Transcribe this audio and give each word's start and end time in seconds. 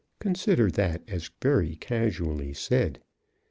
(Consider 0.19 0.71
that 0.71 1.03
as 1.07 1.29
very 1.43 1.75
casually 1.75 2.53
said.) 2.55 3.01